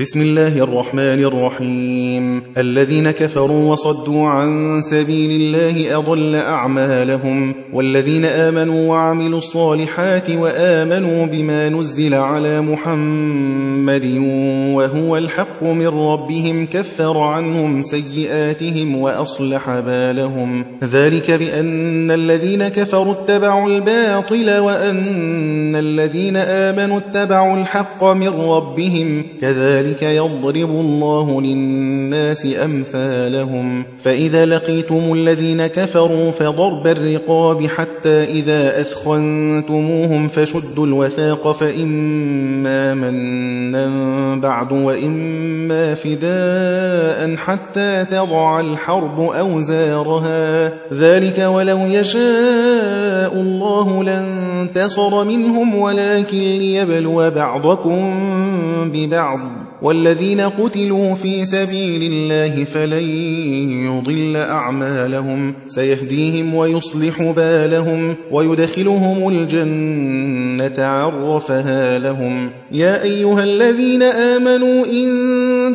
بسم 0.00 0.20
الله 0.20 0.62
الرحمن 0.62 1.24
الرحيم. 1.24 2.42
الذين 2.58 3.10
كفروا 3.10 3.72
وصدوا 3.72 4.28
عن 4.28 4.80
سبيل 4.82 5.40
الله 5.40 5.96
أضل 5.98 6.34
أعمالهم 6.34 7.54
والذين 7.72 8.24
آمنوا 8.24 8.88
وعملوا 8.88 9.38
الصالحات 9.38 10.30
وآمنوا 10.30 11.26
بما 11.26 11.68
نزل 11.68 12.14
على 12.14 12.60
محمد 12.60 14.06
وهو 14.74 15.16
الحق 15.16 15.62
من 15.62 15.86
ربهم 15.86 16.66
كفر 16.66 17.18
عنهم 17.18 17.82
سيئاتهم 17.82 18.96
وأصلح 18.96 19.80
بالهم. 19.80 20.64
ذلك 20.84 21.30
بأن 21.30 22.10
الذين 22.10 22.68
كفروا 22.68 23.12
اتبعوا 23.12 23.68
الباطل 23.68 24.58
وأن 24.58 25.76
الذين 25.76 26.36
آمنوا 26.36 26.98
اتبعوا 26.98 27.56
الحق 27.56 28.04
من 28.04 28.28
ربهم. 28.28 29.22
كذلك 29.40 29.89
كذلك 29.90 30.02
يضرب 30.02 30.70
الله 30.70 31.42
للناس 31.42 32.46
أمثالهم. 32.64 33.84
فإذا 34.02 34.46
لقيتم 34.46 35.12
الذين 35.12 35.66
كفروا 35.66 36.30
فضرب 36.30 36.86
الرقاب 36.86 37.66
حتى 37.66 38.24
إذا 38.24 38.80
أثخنتموهم 38.80 40.28
فشدوا 40.28 40.86
الوثاق 40.86 41.52
فإما 41.52 42.94
منا 42.94 43.90
بعد 44.36 44.72
وإما 44.72 45.94
فداء 45.94 47.36
حتى 47.36 48.04
تضع 48.10 48.60
الحرب 48.60 49.20
أوزارها. 49.20 50.72
ذلك 50.92 51.38
ولو 51.38 51.78
يشاء 51.78 53.34
الله 53.34 54.04
لانتصر 54.04 55.24
منهم 55.24 55.74
ولكن 55.74 56.38
ليبلو 56.38 57.30
بعضكم 57.30 58.20
ببعض. 58.92 59.40
والذين 59.82 60.40
قتلوا 60.40 61.14
في 61.14 61.44
سبيل 61.44 62.12
الله 62.12 62.64
فلن 62.64 63.08
يضل 63.86 64.36
أعمالهم. 64.36 65.54
سيهديهم 65.66 66.54
ويصلح 66.54 67.22
بالهم 67.22 68.14
ويدخلهم 68.30 69.28
الجنة 69.28 70.84
عرفها 70.84 71.98
لهم. 71.98 72.50
يا 72.72 73.02
أيها 73.02 73.44
الذين 73.44 74.02
آمنوا 74.02 74.86
إن 74.86 75.74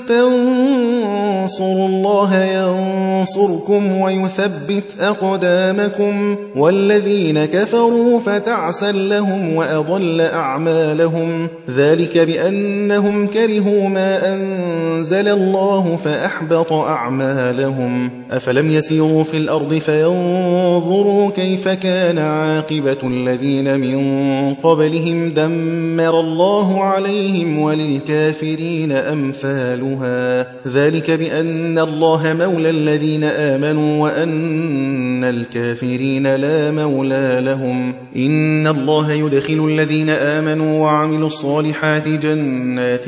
تنصروا 1.45 1.87
الله 1.87 2.43
ينصركم 2.43 4.01
ويثبت 4.01 4.83
أقدامكم 4.99 6.37
والذين 6.55 7.45
كفروا 7.45 8.19
فتعسا 8.19 8.91
لهم 8.91 9.55
وأضل 9.55 10.21
أعمالهم 10.21 11.47
ذلك 11.69 12.17
بأنهم 12.17 13.27
كرهوا 13.27 13.89
ما 13.89 14.33
أنزل 14.33 15.27
الله 15.27 15.95
فأحبط 15.95 16.73
أعمالهم 16.73 18.09
أفلم 18.31 18.71
يسيروا 18.71 19.23
في 19.23 19.37
الأرض 19.37 19.73
فينظروا 19.73 21.31
كيف 21.31 21.67
كان 21.67 22.17
عاقبة 22.17 22.97
الذين 23.03 23.79
من 23.79 24.53
قبلهم 24.53 25.33
دمر 25.33 26.19
الله 26.19 26.83
عليهم 26.83 27.59
وللكافرين 27.59 28.91
أمثالها 28.91 30.47
ذلك 30.67 31.11
بأن 31.11 31.34
الله 31.79 32.33
مولى 32.33 32.69
الذين 32.69 33.23
آمنوا 33.23 34.03
وأن 34.03 35.23
الكافرين 35.23 36.35
لا 36.35 36.71
مولى 36.71 37.41
لهم. 37.41 37.93
إن 38.15 38.67
الله 38.67 39.11
يدخل 39.11 39.67
الذين 39.69 40.09
آمنوا 40.09 40.83
وعملوا 40.83 41.27
الصالحات 41.27 42.07
جنات 42.07 43.05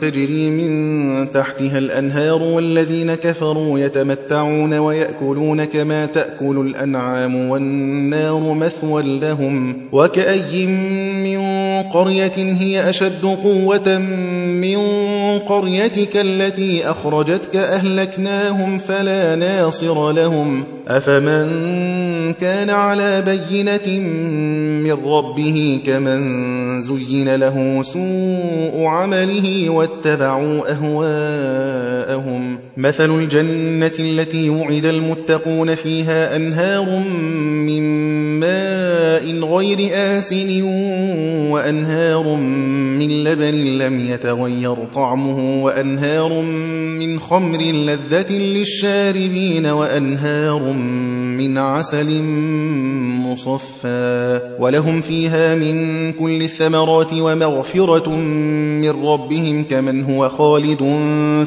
تجري 0.00 0.50
من 0.50 1.32
تحتها 1.32 1.78
الأنهار 1.78 2.42
والذين 2.42 3.14
كفروا 3.14 3.78
يتمتعون 3.78 4.74
ويأكلون 4.74 5.64
كما 5.64 6.06
تأكل 6.06 6.58
الأنعام 6.66 7.48
والنار 7.50 8.54
مثوى 8.54 9.02
لهم. 9.02 9.76
وكأي 9.92 10.66
من 10.66 11.38
قرية 11.82 12.32
هي 12.36 12.90
أشد 12.90 13.24
قوة 13.24 13.98
من 13.98 14.76
قريتك 15.38 16.16
التي 16.16 16.90
أخرجتك 16.90 17.56
أهلكناهم 17.56 18.78
فلا 18.78 19.36
ناصر 19.36 20.12
لهم. 20.12 20.64
أفمن 20.88 22.32
كان 22.32 22.70
على 22.70 23.22
بينة 23.22 24.00
من 24.84 24.96
ربه 25.06 25.80
كمن 25.86 26.80
زين 26.80 27.34
له 27.34 27.82
سوء 27.82 28.84
عمله 28.84 29.70
واتبعوا 29.70 30.72
أهواءهم. 30.72 32.58
مثل 32.76 33.10
الجنة 33.10 33.92
التي 34.00 34.50
وعد 34.50 34.84
المتقون 34.84 35.74
فيها 35.74 36.36
أنهار 36.36 36.98
من 37.66 37.82
ماء 38.40 39.54
غير 39.56 39.90
آسن 39.92 40.62
وأنهار 41.50 42.34
من 42.34 42.73
لبن 43.02 43.54
لم 43.54 43.98
يتغير 43.98 44.76
طعمه 44.94 45.64
وأنهار 45.64 46.42
من 46.98 47.20
خمر 47.20 47.58
لذة 47.60 48.32
للشاربين 48.32 49.66
وأنهار 49.66 50.72
من 51.38 51.58
عسل 51.58 52.22
مصفى 53.34 54.40
ولهم 54.58 55.00
فيها 55.00 55.54
من 55.54 56.12
كل 56.12 56.42
الثمرات 56.42 57.12
ومغفرة 57.12 58.10
من 58.10 58.90
ربهم 59.04 59.64
كمن 59.64 60.04
هو 60.04 60.28
خالد 60.28 60.78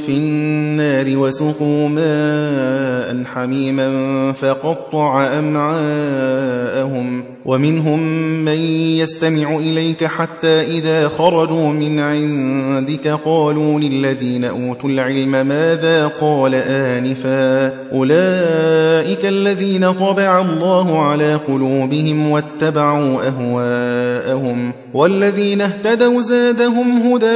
في 0.05 0.09
النار 0.09 1.17
وسقوا 1.17 1.89
ماء 1.89 3.23
حميما 3.33 4.31
فقطع 4.31 5.27
أمعاءهم 5.39 7.23
ومنهم 7.45 7.99
من 8.45 8.59
يستمع 8.99 9.55
إليك 9.55 10.05
حتى 10.05 10.61
إذا 10.61 11.07
خرجوا 11.07 11.69
من 11.69 11.99
عندك 11.99 13.07
قالوا 13.07 13.79
للذين 13.79 14.45
أوتوا 14.45 14.89
العلم 14.89 15.31
ماذا 15.31 16.07
قال 16.07 16.55
آنفا 16.55 17.67
أولئك 17.93 19.25
الذين 19.25 19.93
طبع 19.93 20.41
الله 20.41 21.01
على 21.01 21.35
قلوبهم 21.35 21.76
واتبعوا 22.31 23.27
أهواءهم 23.27 24.73
والذين 24.93 25.61
اهتدوا 25.61 26.21
زادهم 26.21 27.01
هدى 27.01 27.35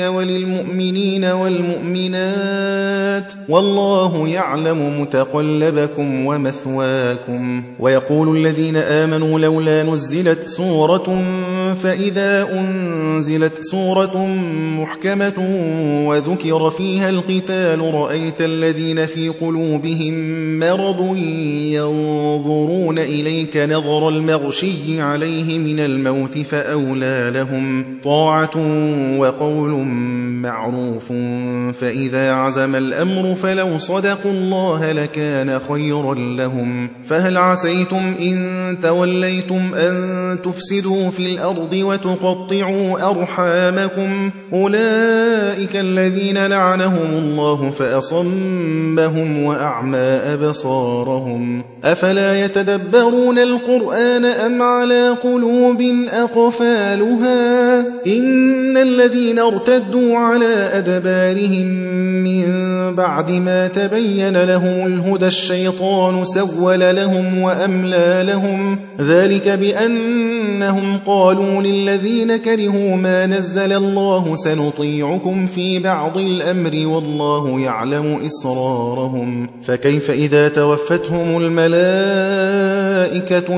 وللمؤمنين 0.00 1.24
والمؤمنات 1.24 3.32
والله 3.48 4.28
يعلم 4.28 5.00
متقلبكم 5.00 6.26
ومثواكم 6.26 7.62
ويقول 7.80 8.36
الذين 8.36 8.76
آمنوا 8.76 9.38
لولا 9.38 9.82
نزلت 9.82 10.48
سورة 10.48 11.22
فإذا 11.74 12.48
أنزلت 12.52 13.58
سورة 13.62 14.26
محكمة 14.78 15.32
وذكر 16.06 16.70
فيها 16.70 17.10
القتال 17.10 17.94
رأيت 17.94 18.40
الذين 18.40 19.06
في 19.06 19.28
قلوبهم 19.28 20.14
مرض 20.58 21.16
ينظرون 21.72 22.98
إليك 22.98 23.56
نظر 23.56 24.08
المغشي 24.08 25.00
عليه 25.00 25.58
من 25.58 25.80
الموت 25.80 26.38
فأولى 26.38 27.30
لهم 27.34 27.84
طاعة 28.04 28.56
وقول 29.18 29.70
معروف. 30.42 31.12
فإذا 31.80 32.32
عزم 32.32 32.74
الأمر 32.76 33.34
فلو 33.34 33.78
صدقوا 33.78 34.32
الله 34.32 34.92
لكان 34.92 35.58
خيرا 35.58 36.14
لهم. 36.14 36.88
فهل 37.04 37.36
عسيتم 37.36 38.14
إن 38.20 38.76
توليتم 38.82 39.74
أن 39.74 40.38
تفسدوا 40.44 41.10
في 41.10 41.26
الأرض 41.26 41.57
الأرض 41.58 41.72
وتقطعوا 41.72 43.10
أرحامكم 43.10 44.30
أولئك 44.52 45.76
الذين 45.76 46.46
لعنهم 46.46 47.08
الله 47.18 47.70
فأصمهم 47.70 49.42
وأعمى 49.44 49.98
أبصارهم 49.98 51.64
أفلا 51.84 52.44
يتدبرون 52.44 53.38
القرآن 53.38 54.24
أم 54.24 54.62
على 54.62 55.08
قلوب 55.08 55.82
أقفالها 56.08 57.78
إن 58.06 58.76
الذين 58.76 59.38
ارتدوا 59.38 60.16
على 60.16 60.70
أدبارهم 60.72 61.66
من 62.24 62.68
بعد 62.94 63.30
ما 63.30 63.68
تبين 63.68 64.44
لهم 64.44 64.86
الهدى 64.86 65.26
الشيطان 65.26 66.24
سول 66.24 66.96
لهم 66.96 67.38
وأملى 67.38 68.24
لهم 68.26 68.78
ذلك 69.00 69.48
بأنهم 69.48 70.98
قالوا 71.06 71.47
للذين 71.62 72.36
كرهوا 72.36 72.96
ما 72.96 73.26
نزل 73.26 73.72
الله 73.72 74.34
سنطيعكم 74.34 75.46
في 75.46 75.78
بعض 75.78 76.18
الأمر 76.18 76.86
والله 76.86 77.60
يعلم 77.60 78.20
إسرارهم. 78.26 79.48
فكيف 79.62 80.10
إذا 80.10 80.48
توفتهم 80.48 81.36
الملائكة 81.42 81.68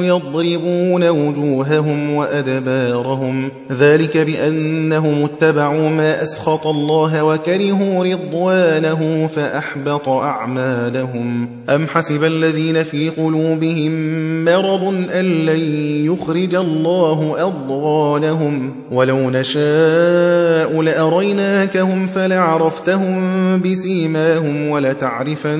يضربون 0.04 1.08
وجوههم 1.08 2.14
وأدبارهم؟ 2.14 3.50
ذلك 3.72 4.16
بأنهم 4.16 5.24
اتبعوا 5.24 5.88
ما 5.88 6.22
أسخط 6.22 6.66
الله 6.66 7.24
وكرهوا 7.24 8.04
رضوانه 8.04 9.26
فأحبط 9.26 10.08
أعمالهم. 10.08 11.48
أم 11.68 11.86
حسب 11.86 12.24
الذين 12.24 12.82
في 12.82 13.08
قلوبهم 13.08 14.20
مرض 14.44 14.94
أن 15.10 15.24
لن 15.24 15.60
يخرج 16.04 16.54
الله 16.54 17.34
أضغانهم 17.80 18.72
ولو 18.92 19.30
نشاء 19.30 20.82
لأريناكهم 20.82 22.06
فلعرفتهم 22.06 23.20
بسيماهم 23.62 24.68
ولتعرفنهم 24.68 25.50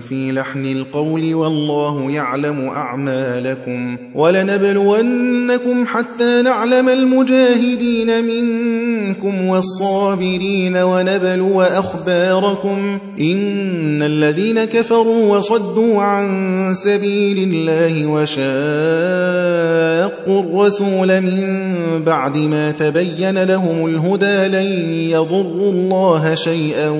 في 0.00 0.32
لحن 0.32 0.64
القول 0.66 1.34
والله 1.34 2.10
يعلم 2.10 2.68
أعمالكم 2.68 3.96
ولنبلونكم 4.14 5.86
حتى 5.86 6.42
نعلم 6.42 6.88
المجاهدين 6.88 8.24
منكم 8.24 9.46
والصابرين 9.46 10.76
ونبلو 10.76 11.62
أخباركم 11.62 12.98
إن 13.20 14.02
الذين 14.02 14.64
كفروا 14.64 15.36
وصدوا 15.36 16.02
عن 16.02 16.74
سبيل 16.74 17.38
الله 17.52 18.06
وشاقوا 18.06 19.20
الرسول 20.40 20.79
من 20.82 21.60
بعد 22.04 22.36
ما 22.36 22.70
تبين 22.70 23.42
لهم 23.42 23.86
الهدى 23.86 24.48
لن 24.48 24.66
يضروا 25.10 25.72
الله 25.72 26.34
شيئا 26.34 26.90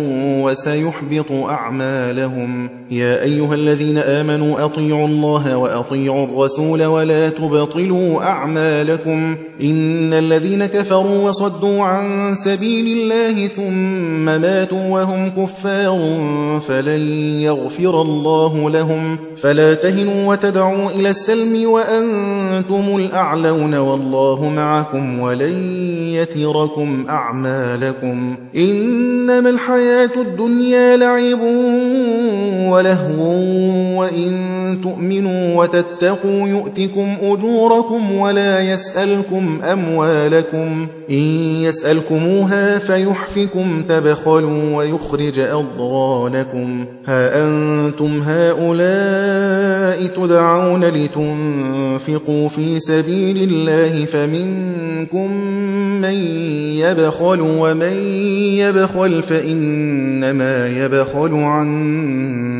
وسيحبط 0.43 1.33
أعمالهم. 1.33 2.71
يا 2.91 3.23
أيها 3.23 3.55
الذين 3.55 3.99
آمنوا 3.99 4.65
أطيعوا 4.65 5.07
الله 5.07 5.57
وأطيعوا 5.57 6.25
الرسول 6.25 6.85
ولا 6.85 7.29
تبطلوا 7.29 8.23
أعمالكم. 8.23 9.37
إن 9.63 10.13
الذين 10.13 10.67
كفروا 10.67 11.29
وصدوا 11.29 11.83
عن 11.83 12.35
سبيل 12.35 12.87
الله 12.87 13.47
ثم 13.47 14.25
ماتوا 14.25 14.89
وهم 14.89 15.31
كفار 15.31 16.21
فلن 16.69 17.01
يغفر 17.41 18.03
الله 18.03 18.71
لهم. 18.71 19.19
فلا 19.37 19.75
تهنوا 19.75 20.31
وتدعوا 20.31 20.91
إلى 20.91 21.11
السلم 21.11 21.71
وأنتم 21.71 22.97
الأعلون. 22.97 23.70
والله 23.75 24.49
معكم 24.51 25.21
ولن 25.21 25.85
يتركم 26.15 27.07
أعمالكم 27.09 28.37
إنما 28.57 29.51
الحياة 29.51 30.11
الدنيا 30.17 30.97
لعب 30.97 31.41
ولهو 32.71 33.23
وإن 34.01 34.60
تؤمنوا 34.77 35.57
وتتقوا 35.57 36.49
يؤتكم 36.49 37.17
أجوركم 37.23 38.13
ولا 38.13 38.61
يسألكم 38.61 39.61
أموالكم. 39.63 40.87
إن 41.11 41.15
يسألكموها 41.63 42.79
فيحفكم 42.79 43.83
تبخلوا 43.89 44.77
ويخرج 44.77 45.39
أضغانكم. 45.39 46.85
ها 47.07 47.45
أنتم 47.45 48.21
هؤلاء 48.21 50.07
تدعون 50.07 50.85
لتنفقوا 50.85 52.49
في 52.49 52.81
سبيل 52.81 53.51
الله 53.51 54.05
فمنكم 54.05 55.33
من 56.01 56.15
يبخل 56.81 57.41
ومن 57.41 57.93
يبخل 58.59 59.23
فإنما 59.23 60.69
يبخل 60.69 61.35
عن 61.35 62.60